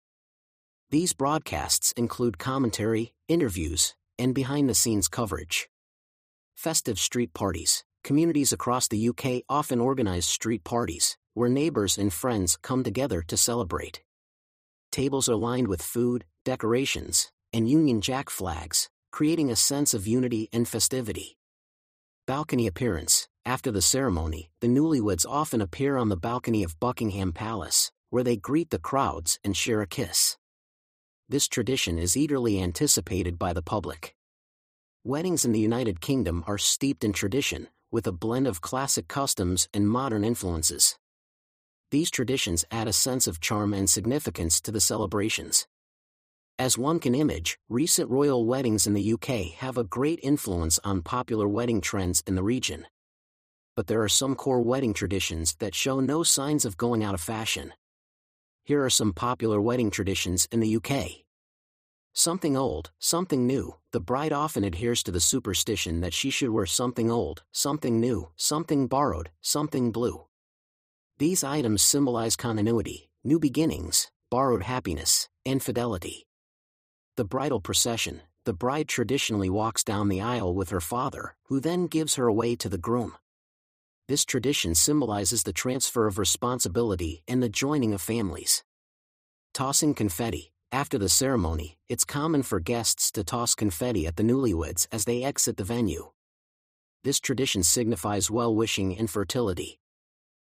These 0.88 1.12
broadcasts 1.12 1.92
include 1.92 2.38
commentary, 2.38 3.12
interviews, 3.28 3.94
and 4.18 4.34
behind 4.34 4.66
the 4.66 4.74
scenes 4.74 5.08
coverage. 5.08 5.68
Festive 6.56 6.98
street 6.98 7.34
parties. 7.34 7.84
Communities 8.02 8.54
across 8.54 8.88
the 8.88 9.10
UK 9.10 9.42
often 9.46 9.78
organize 9.78 10.24
street 10.24 10.64
parties, 10.64 11.18
where 11.34 11.50
neighbors 11.50 11.98
and 11.98 12.14
friends 12.14 12.56
come 12.62 12.82
together 12.82 13.20
to 13.28 13.36
celebrate. 13.36 14.00
Tables 14.90 15.28
are 15.28 15.36
lined 15.36 15.68
with 15.68 15.82
food, 15.82 16.24
decorations, 16.46 17.30
and 17.52 17.68
Union 17.68 18.00
Jack 18.00 18.30
flags, 18.30 18.88
creating 19.10 19.50
a 19.50 19.56
sense 19.56 19.92
of 19.92 20.06
unity 20.06 20.48
and 20.50 20.66
festivity. 20.66 21.36
Balcony 22.24 22.68
appearance 22.68 23.26
After 23.44 23.72
the 23.72 23.82
ceremony, 23.82 24.52
the 24.60 24.68
newlyweds 24.68 25.26
often 25.28 25.60
appear 25.60 25.96
on 25.96 26.08
the 26.08 26.16
balcony 26.16 26.62
of 26.62 26.78
Buckingham 26.78 27.32
Palace, 27.32 27.90
where 28.10 28.22
they 28.22 28.36
greet 28.36 28.70
the 28.70 28.78
crowds 28.78 29.40
and 29.42 29.56
share 29.56 29.82
a 29.82 29.88
kiss. 29.88 30.36
This 31.28 31.48
tradition 31.48 31.98
is 31.98 32.16
eagerly 32.16 32.62
anticipated 32.62 33.40
by 33.40 33.52
the 33.52 33.60
public. 33.60 34.14
Weddings 35.02 35.44
in 35.44 35.50
the 35.50 35.58
United 35.58 36.00
Kingdom 36.00 36.44
are 36.46 36.58
steeped 36.58 37.02
in 37.02 37.12
tradition, 37.12 37.66
with 37.90 38.06
a 38.06 38.12
blend 38.12 38.46
of 38.46 38.60
classic 38.60 39.08
customs 39.08 39.68
and 39.74 39.88
modern 39.88 40.22
influences. 40.22 40.96
These 41.90 42.12
traditions 42.12 42.64
add 42.70 42.86
a 42.86 42.92
sense 42.92 43.26
of 43.26 43.40
charm 43.40 43.74
and 43.74 43.90
significance 43.90 44.60
to 44.60 44.70
the 44.70 44.80
celebrations. 44.80 45.66
As 46.62 46.78
one 46.78 47.00
can 47.00 47.12
image, 47.12 47.58
recent 47.68 48.08
royal 48.08 48.46
weddings 48.46 48.86
in 48.86 48.94
the 48.94 49.12
UK 49.14 49.50
have 49.58 49.76
a 49.76 49.82
great 49.82 50.20
influence 50.22 50.78
on 50.84 51.02
popular 51.02 51.48
wedding 51.48 51.80
trends 51.80 52.22
in 52.24 52.36
the 52.36 52.42
region. 52.44 52.86
But 53.74 53.88
there 53.88 54.00
are 54.00 54.08
some 54.08 54.36
core 54.36 54.62
wedding 54.62 54.94
traditions 54.94 55.56
that 55.58 55.74
show 55.74 55.98
no 55.98 56.22
signs 56.22 56.64
of 56.64 56.76
going 56.76 57.02
out 57.02 57.14
of 57.14 57.20
fashion. 57.20 57.72
Here 58.62 58.84
are 58.84 58.90
some 58.90 59.12
popular 59.12 59.60
wedding 59.60 59.90
traditions 59.90 60.46
in 60.52 60.60
the 60.60 60.76
UK. 60.76 61.24
Something 62.12 62.56
old, 62.56 62.92
something 63.00 63.44
new, 63.44 63.74
the 63.90 63.98
bride 63.98 64.32
often 64.32 64.62
adheres 64.62 65.02
to 65.02 65.10
the 65.10 65.18
superstition 65.18 66.00
that 66.02 66.14
she 66.14 66.30
should 66.30 66.50
wear 66.50 66.66
something 66.66 67.10
old, 67.10 67.42
something 67.50 67.98
new, 67.98 68.28
something 68.36 68.86
borrowed, 68.86 69.30
something 69.40 69.90
blue. 69.90 70.26
These 71.18 71.42
items 71.42 71.82
symbolize 71.82 72.36
continuity, 72.36 73.10
new 73.24 73.40
beginnings, 73.40 74.12
borrowed 74.30 74.62
happiness, 74.62 75.28
and 75.44 75.60
fidelity. 75.60 76.24
The 77.16 77.24
bridal 77.24 77.60
procession, 77.60 78.22
the 78.44 78.54
bride 78.54 78.88
traditionally 78.88 79.50
walks 79.50 79.84
down 79.84 80.08
the 80.08 80.20
aisle 80.20 80.54
with 80.54 80.70
her 80.70 80.80
father, 80.80 81.36
who 81.44 81.60
then 81.60 81.86
gives 81.86 82.14
her 82.14 82.26
away 82.26 82.56
to 82.56 82.68
the 82.68 82.78
groom. 82.78 83.14
This 84.08 84.24
tradition 84.24 84.74
symbolizes 84.74 85.42
the 85.42 85.52
transfer 85.52 86.06
of 86.06 86.18
responsibility 86.18 87.22
and 87.28 87.42
the 87.42 87.48
joining 87.48 87.92
of 87.92 88.00
families. 88.00 88.64
Tossing 89.52 89.94
confetti, 89.94 90.52
after 90.72 90.96
the 90.96 91.08
ceremony, 91.08 91.76
it's 91.88 92.04
common 92.04 92.42
for 92.42 92.60
guests 92.60 93.10
to 93.12 93.22
toss 93.22 93.54
confetti 93.54 94.06
at 94.06 94.16
the 94.16 94.22
newlyweds 94.22 94.86
as 94.90 95.04
they 95.04 95.22
exit 95.22 95.58
the 95.58 95.64
venue. 95.64 96.10
This 97.04 97.20
tradition 97.20 97.62
signifies 97.62 98.30
well 98.30 98.54
wishing 98.54 98.96
and 98.96 99.10
fertility. 99.10 99.80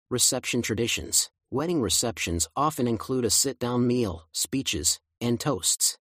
Reception 0.09 0.61
traditions 0.61 1.31
Wedding 1.49 1.81
receptions 1.81 2.47
often 2.55 2.87
include 2.87 3.25
a 3.25 3.29
sit 3.29 3.59
down 3.59 3.85
meal, 3.85 4.27
speeches, 4.31 4.99
and 5.21 5.39
toasts. 5.39 5.99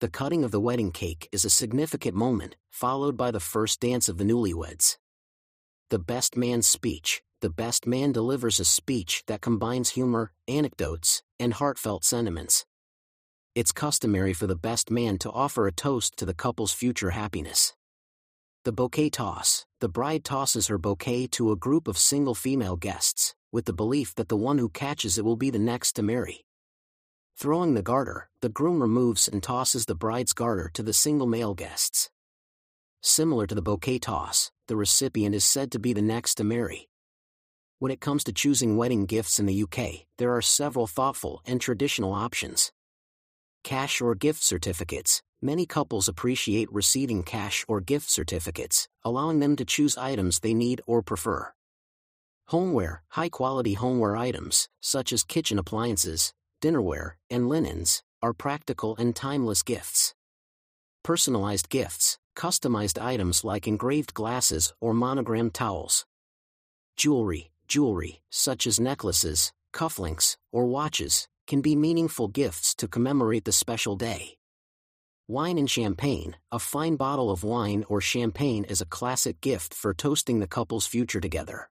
The 0.00 0.08
cutting 0.08 0.44
of 0.44 0.50
the 0.50 0.60
wedding 0.60 0.92
cake 0.92 1.28
is 1.32 1.44
a 1.44 1.50
significant 1.50 2.14
moment, 2.14 2.56
followed 2.70 3.16
by 3.16 3.30
the 3.30 3.40
first 3.40 3.80
dance 3.80 4.08
of 4.08 4.18
the 4.18 4.24
newlyweds. 4.24 4.98
The 5.90 5.98
best 5.98 6.36
man's 6.36 6.66
speech 6.66 7.22
The 7.40 7.50
best 7.50 7.86
man 7.86 8.12
delivers 8.12 8.60
a 8.60 8.64
speech 8.64 9.22
that 9.26 9.42
combines 9.42 9.90
humor, 9.90 10.32
anecdotes, 10.48 11.22
and 11.38 11.52
heartfelt 11.52 12.04
sentiments 12.04 12.64
it's 13.56 13.72
customary 13.72 14.34
for 14.34 14.46
the 14.46 14.54
best 14.54 14.90
man 14.90 15.16
to 15.16 15.30
offer 15.30 15.66
a 15.66 15.72
toast 15.72 16.18
to 16.18 16.26
the 16.26 16.34
couple's 16.34 16.72
future 16.72 17.12
happiness. 17.12 17.72
The 18.64 18.72
bouquet 18.72 19.08
toss 19.08 19.64
the 19.80 19.88
bride 19.88 20.24
tosses 20.24 20.66
her 20.66 20.76
bouquet 20.76 21.26
to 21.28 21.52
a 21.52 21.56
group 21.56 21.88
of 21.88 21.96
single 21.96 22.34
female 22.34 22.76
guests, 22.76 23.34
with 23.50 23.64
the 23.64 23.72
belief 23.72 24.14
that 24.16 24.28
the 24.28 24.36
one 24.36 24.58
who 24.58 24.68
catches 24.68 25.16
it 25.16 25.24
will 25.24 25.36
be 25.36 25.48
the 25.48 25.58
next 25.58 25.92
to 25.92 26.02
marry. 26.02 26.44
Throwing 27.38 27.74
the 27.74 27.82
garter, 27.82 28.30
the 28.40 28.48
groom 28.48 28.80
removes 28.80 29.28
and 29.28 29.42
tosses 29.42 29.84
the 29.84 29.94
bride's 29.94 30.32
garter 30.32 30.70
to 30.72 30.82
the 30.82 30.94
single 30.94 31.26
male 31.26 31.52
guests. 31.52 32.08
Similar 33.02 33.46
to 33.46 33.54
the 33.54 33.60
bouquet 33.60 33.98
toss, 33.98 34.50
the 34.68 34.76
recipient 34.76 35.34
is 35.34 35.44
said 35.44 35.70
to 35.72 35.78
be 35.78 35.92
the 35.92 36.00
next 36.00 36.36
to 36.36 36.44
marry. 36.44 36.88
When 37.78 37.92
it 37.92 38.00
comes 38.00 38.24
to 38.24 38.32
choosing 38.32 38.78
wedding 38.78 39.04
gifts 39.04 39.38
in 39.38 39.44
the 39.44 39.62
UK, 39.64 40.06
there 40.16 40.34
are 40.34 40.40
several 40.40 40.86
thoughtful 40.86 41.42
and 41.44 41.60
traditional 41.60 42.14
options 42.14 42.72
cash 43.62 44.00
or 44.00 44.14
gift 44.14 44.42
certificates. 44.42 45.22
Many 45.42 45.66
couples 45.66 46.08
appreciate 46.08 46.72
receiving 46.72 47.22
cash 47.22 47.66
or 47.68 47.82
gift 47.82 48.08
certificates, 48.08 48.88
allowing 49.04 49.40
them 49.40 49.56
to 49.56 49.64
choose 49.66 49.98
items 49.98 50.38
they 50.38 50.54
need 50.54 50.80
or 50.86 51.02
prefer. 51.02 51.52
Homeware, 52.46 53.02
high 53.08 53.28
quality 53.28 53.74
homeware 53.74 54.16
items, 54.16 54.68
such 54.80 55.12
as 55.12 55.24
kitchen 55.24 55.58
appliances, 55.58 56.32
dinnerware, 56.66 57.12
and 57.30 57.48
linens, 57.48 58.02
are 58.20 58.32
practical 58.32 58.96
and 58.96 59.14
timeless 59.14 59.62
gifts. 59.62 60.14
Personalized 61.04 61.68
gifts, 61.68 62.18
customized 62.34 63.00
items 63.00 63.44
like 63.44 63.68
engraved 63.68 64.12
glasses 64.14 64.74
or 64.80 64.92
monogrammed 64.92 65.54
towels. 65.54 66.04
Jewelry, 66.96 67.52
jewelry, 67.68 68.22
such 68.30 68.66
as 68.66 68.80
necklaces, 68.80 69.52
cufflinks, 69.72 70.36
or 70.50 70.66
watches, 70.66 71.28
can 71.46 71.60
be 71.60 71.76
meaningful 71.76 72.26
gifts 72.26 72.74
to 72.74 72.88
commemorate 72.88 73.44
the 73.44 73.52
special 73.52 73.94
day. 73.94 74.36
Wine 75.28 75.58
and 75.58 75.70
champagne, 75.70 76.36
a 76.50 76.58
fine 76.58 76.96
bottle 76.96 77.30
of 77.30 77.44
wine 77.44 77.84
or 77.88 78.00
champagne 78.00 78.64
is 78.64 78.80
a 78.80 78.86
classic 78.86 79.40
gift 79.40 79.74
for 79.74 79.94
toasting 79.94 80.40
the 80.40 80.46
couple's 80.48 80.86
future 80.86 81.20
together. 81.20 81.68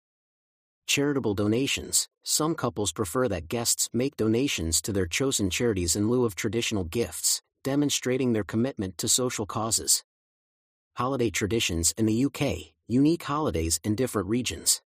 Charitable 0.87 1.33
donations, 1.33 2.07
some 2.23 2.55
couples 2.55 2.91
prefer 2.91 3.27
that 3.27 3.47
guests 3.47 3.89
make 3.93 4.17
donations 4.17 4.81
to 4.81 4.91
their 4.91 5.07
chosen 5.07 5.49
charities 5.49 5.95
in 5.95 6.09
lieu 6.09 6.25
of 6.25 6.35
traditional 6.35 6.83
gifts, 6.83 7.41
demonstrating 7.63 8.33
their 8.33 8.43
commitment 8.43 8.97
to 8.97 9.07
social 9.07 9.45
causes. 9.45 10.03
Holiday 10.97 11.29
traditions 11.29 11.93
in 11.97 12.05
the 12.05 12.25
UK, 12.25 12.73
unique 12.87 13.23
holidays 13.23 13.79
in 13.83 13.95
different 13.95 14.27
regions 14.27 14.81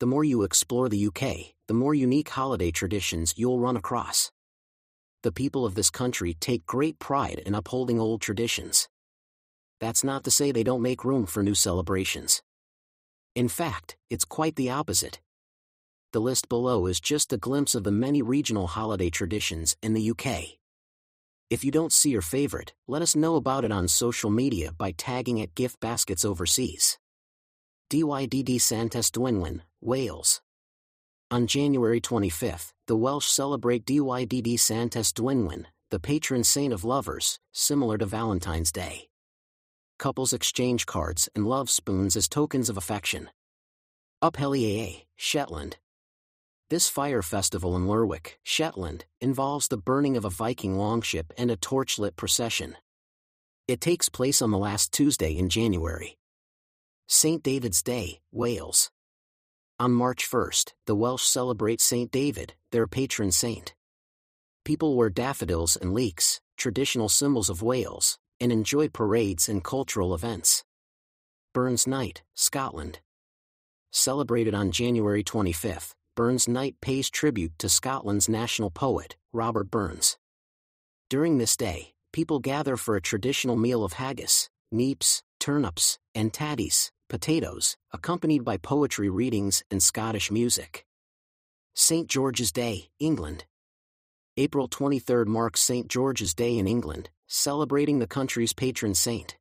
the 0.00 0.06
more 0.06 0.22
you 0.22 0.44
explore 0.44 0.88
the 0.88 1.06
UK, 1.08 1.54
the 1.66 1.74
more 1.74 1.92
unique 1.92 2.28
holiday 2.28 2.70
traditions 2.70 3.34
you'll 3.36 3.58
run 3.58 3.76
across. 3.76 4.30
The 5.24 5.32
people 5.32 5.66
of 5.66 5.74
this 5.74 5.90
country 5.90 6.34
take 6.34 6.66
great 6.66 7.00
pride 7.00 7.42
in 7.44 7.52
upholding 7.52 7.98
old 7.98 8.20
traditions. 8.20 8.88
That's 9.80 10.04
not 10.04 10.22
to 10.24 10.30
say 10.30 10.52
they 10.52 10.62
don't 10.62 10.82
make 10.82 11.04
room 11.04 11.26
for 11.26 11.42
new 11.42 11.54
celebrations. 11.54 12.42
In 13.38 13.46
fact, 13.46 13.96
it's 14.10 14.24
quite 14.24 14.56
the 14.56 14.70
opposite. 14.70 15.20
The 16.12 16.20
list 16.20 16.48
below 16.48 16.86
is 16.86 16.98
just 16.98 17.32
a 17.32 17.36
glimpse 17.36 17.76
of 17.76 17.84
the 17.84 17.92
many 17.92 18.20
regional 18.20 18.66
holiday 18.66 19.10
traditions 19.10 19.76
in 19.80 19.94
the 19.94 20.10
UK. 20.10 20.58
If 21.48 21.62
you 21.62 21.70
don't 21.70 21.92
see 21.92 22.10
your 22.10 22.20
favorite, 22.20 22.74
let 22.88 23.00
us 23.00 23.14
know 23.14 23.36
about 23.36 23.64
it 23.64 23.70
on 23.70 23.86
social 23.86 24.28
media 24.28 24.72
by 24.72 24.90
tagging 24.90 25.40
at 25.40 25.54
Gift 25.54 25.78
Baskets 25.78 26.24
Overseas. 26.24 26.98
DYDD 27.90 28.60
Santes 28.60 29.08
Dwynwen, 29.12 29.60
Wales. 29.80 30.40
On 31.30 31.46
January 31.46 32.00
25, 32.00 32.74
the 32.88 32.96
Welsh 32.96 33.28
celebrate 33.28 33.86
DYDD 33.86 34.58
Santes 34.58 35.12
Dwynwen, 35.12 35.66
the 35.92 36.00
patron 36.00 36.42
saint 36.42 36.72
of 36.72 36.82
lovers, 36.82 37.38
similar 37.52 37.98
to 37.98 38.06
Valentine's 38.06 38.72
Day. 38.72 39.08
Couples 39.98 40.32
exchange 40.32 40.86
cards 40.86 41.28
and 41.34 41.44
love 41.44 41.68
spoons 41.68 42.16
as 42.16 42.28
tokens 42.28 42.68
of 42.68 42.76
affection. 42.76 43.30
Up 44.22 44.36
Helly 44.36 44.80
Aa, 44.80 45.04
Shetland. 45.16 45.78
This 46.70 46.88
fire 46.88 47.20
festival 47.20 47.74
in 47.74 47.88
Lerwick, 47.88 48.38
Shetland, 48.44 49.06
involves 49.20 49.66
the 49.66 49.76
burning 49.76 50.16
of 50.16 50.24
a 50.24 50.30
Viking 50.30 50.78
longship 50.78 51.32
and 51.36 51.50
a 51.50 51.56
torchlit 51.56 52.14
procession. 52.14 52.76
It 53.66 53.80
takes 53.80 54.08
place 54.08 54.40
on 54.40 54.52
the 54.52 54.58
last 54.58 54.92
Tuesday 54.92 55.36
in 55.36 55.48
January. 55.48 56.16
St. 57.08 57.42
David's 57.42 57.82
Day, 57.82 58.20
Wales. 58.30 58.92
On 59.80 59.92
March 59.92 60.32
1, 60.32 60.50
the 60.86 60.94
Welsh 60.94 61.24
celebrate 61.24 61.80
St. 61.80 62.12
David, 62.12 62.54
their 62.70 62.86
patron 62.86 63.32
saint. 63.32 63.74
People 64.64 64.94
wear 64.94 65.10
daffodils 65.10 65.74
and 65.74 65.92
leeks, 65.92 66.40
traditional 66.56 67.08
symbols 67.08 67.50
of 67.50 67.62
Wales, 67.62 68.18
and 68.40 68.52
enjoy 68.52 68.88
parades 68.88 69.48
and 69.48 69.64
cultural 69.64 70.14
events. 70.14 70.64
Burns 71.54 71.86
Night, 71.86 72.22
Scotland. 72.34 73.00
Celebrated 73.90 74.54
on 74.54 74.70
January 74.70 75.22
25, 75.22 75.94
Burns 76.14 76.46
Night 76.46 76.76
pays 76.80 77.08
tribute 77.08 77.58
to 77.58 77.68
Scotland's 77.68 78.28
national 78.28 78.70
poet, 78.70 79.16
Robert 79.32 79.70
Burns. 79.70 80.18
During 81.08 81.38
this 81.38 81.56
day, 81.56 81.94
people 82.12 82.38
gather 82.38 82.76
for 82.76 82.96
a 82.96 83.00
traditional 83.00 83.56
meal 83.56 83.82
of 83.84 83.94
haggis, 83.94 84.50
neeps, 84.72 85.22
turnips, 85.40 85.98
and 86.14 86.32
tatties, 86.32 86.90
potatoes, 87.08 87.76
accompanied 87.92 88.44
by 88.44 88.56
poetry 88.56 89.08
readings 89.08 89.62
and 89.70 89.82
Scottish 89.82 90.30
music. 90.30 90.84
St. 91.74 92.08
George's 92.08 92.52
Day, 92.52 92.90
England. 92.98 93.44
April 94.36 94.68
23 94.68 95.24
marks 95.24 95.60
St. 95.60 95.88
George's 95.88 96.34
Day 96.34 96.58
in 96.58 96.66
England, 96.66 97.10
celebrating 97.28 97.98
the 97.98 98.06
country's 98.06 98.52
patron 98.52 98.94
saint. 98.94 99.36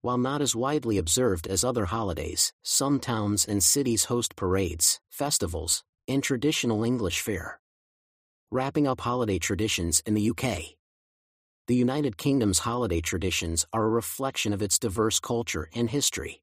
While 0.00 0.18
not 0.18 0.40
as 0.40 0.56
widely 0.56 0.98
observed 0.98 1.46
as 1.46 1.62
other 1.62 1.84
holidays, 1.84 2.52
some 2.62 3.00
towns 3.00 3.44
and 3.44 3.62
cities 3.62 4.06
host 4.06 4.36
parades, 4.36 5.00
festivals, 5.10 5.84
and 6.08 6.22
traditional 6.22 6.84
English 6.84 7.20
fare. 7.20 7.60
Wrapping 8.50 8.86
up 8.86 9.00
holiday 9.00 9.38
traditions 9.38 10.02
in 10.06 10.14
the 10.14 10.30
UK. 10.30 10.76
The 11.68 11.76
United 11.76 12.16
Kingdom's 12.16 12.60
holiday 12.60 13.00
traditions 13.00 13.64
are 13.72 13.84
a 13.84 13.88
reflection 13.88 14.52
of 14.52 14.62
its 14.62 14.78
diverse 14.78 15.20
culture 15.20 15.68
and 15.74 15.90
history. 15.90 16.42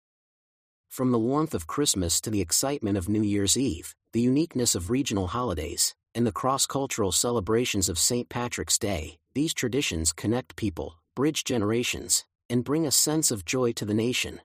From 0.89 1.11
the 1.11 1.19
warmth 1.19 1.53
of 1.53 1.67
Christmas 1.67 2.19
to 2.21 2.29
the 2.29 2.41
excitement 2.41 2.97
of 2.97 3.09
New 3.09 3.21
Year's 3.21 3.57
Eve, 3.57 3.95
the 4.11 4.21
uniqueness 4.21 4.75
of 4.75 4.89
regional 4.89 5.27
holidays, 5.27 5.93
and 6.15 6.25
the 6.25 6.31
cross-cultural 6.31 7.11
celebrations 7.11 7.89
of 7.89 7.99
St. 7.99 8.29
Patrick's 8.29 8.77
Day, 8.77 9.17
these 9.33 9.53
traditions 9.53 10.11
connect 10.11 10.55
people, 10.55 10.95
bridge 11.15 11.43
generations, 11.43 12.25
and 12.49 12.63
bring 12.63 12.85
a 12.85 12.91
sense 12.91 13.31
of 13.31 13.45
joy 13.45 13.71
to 13.73 13.85
the 13.85 13.93
nation. 13.93 14.41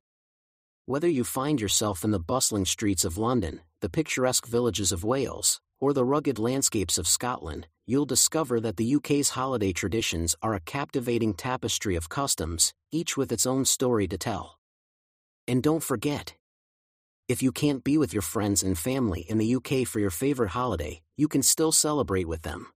Whether 0.87 1.09
you 1.09 1.25
find 1.25 1.61
yourself 1.61 2.05
in 2.05 2.11
the 2.11 2.19
bustling 2.19 2.67
streets 2.67 3.05
of 3.05 3.17
London, 3.17 3.61
the 3.81 3.89
picturesque 3.89 4.47
villages 4.47 4.93
of 4.93 5.05
Wales, 5.05 5.61
or 5.81 5.93
the 5.93 6.05
rugged 6.05 6.39
landscapes 6.39 6.99
of 6.99 7.09
Scotland, 7.09 7.67
you'll 7.87 8.05
discover 8.05 8.61
that 8.61 8.77
the 8.77 8.95
UK's 8.97 9.31
holiday 9.31 9.73
traditions 9.73 10.35
are 10.43 10.55
a 10.55 10.61
captivating 10.61 11.35
tapestry 11.35 11.97
of 11.97 12.09
customs, 12.09 12.73
each 12.93 13.17
with 13.17 13.33
its 13.33 13.47
own 13.47 13.65
story 13.65 14.07
to 14.09 14.19
tell. 14.19 14.59
And 15.47 15.63
don't 15.63 15.83
forget, 15.83 16.35
if 17.27 17.43
you 17.43 17.53
can't 17.53 17.83
be 17.83 17.97
with 17.97 18.13
your 18.13 18.23
friends 18.23 18.63
and 18.63 18.79
family 18.79 19.23
in 19.23 19.39
the 19.39 19.55
UK 19.57 19.87
for 19.87 19.99
your 19.99 20.11
favorite 20.11 20.51
holiday, 20.51 21.01
you 21.17 21.27
can 21.27 21.43
still 21.43 21.73
celebrate 21.73 22.29
with 22.29 22.43
them. 22.43 22.67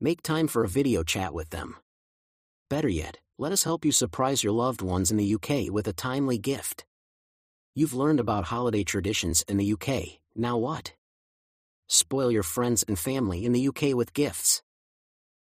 Make 0.00 0.22
time 0.22 0.48
for 0.48 0.64
a 0.64 0.68
video 0.68 1.04
chat 1.04 1.32
with 1.32 1.50
them. 1.50 1.76
Better 2.68 2.88
yet, 2.88 3.18
let 3.38 3.52
us 3.52 3.62
help 3.62 3.84
you 3.84 3.92
surprise 3.92 4.42
your 4.42 4.52
loved 4.52 4.82
ones 4.82 5.12
in 5.12 5.16
the 5.16 5.34
UK 5.34 5.72
with 5.72 5.86
a 5.86 5.92
timely 5.92 6.38
gift. 6.38 6.84
You've 7.74 7.94
learned 7.94 8.18
about 8.18 8.46
holiday 8.46 8.82
traditions 8.82 9.44
in 9.46 9.58
the 9.58 9.72
UK, 9.74 10.18
now 10.34 10.56
what? 10.58 10.94
Spoil 11.88 12.32
your 12.32 12.42
friends 12.42 12.82
and 12.82 12.98
family 12.98 13.44
in 13.44 13.52
the 13.52 13.68
UK 13.68 13.94
with 13.94 14.12
gifts. 14.12 14.62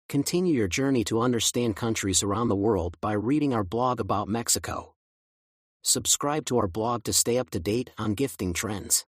Continue 0.10 0.56
your 0.56 0.68
journey 0.68 1.04
to 1.06 1.22
understand 1.22 1.76
countries 1.76 2.22
around 2.22 2.50
the 2.50 2.56
world 2.56 2.98
by 3.00 3.14
reading 3.14 3.54
our 3.54 3.64
blog 3.64 4.00
about 4.00 4.28
Mexico. 4.28 4.94
Subscribe 5.90 6.46
to 6.46 6.60
our 6.60 6.68
blog 6.68 7.04
to 7.06 7.12
stay 7.12 7.40
up 7.40 7.50
to 7.50 7.60
date 7.60 7.90
on 7.98 8.14
gifting 8.14 8.54
trends. 8.54 9.06